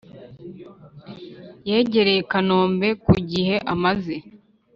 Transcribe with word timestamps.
yagereye 1.69 2.21
kanombe 2.31 2.87
kugihe 3.05 3.55
amaze 3.73 4.15